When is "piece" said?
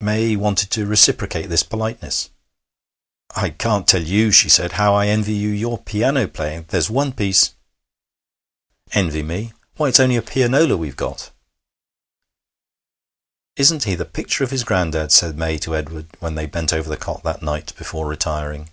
7.12-7.52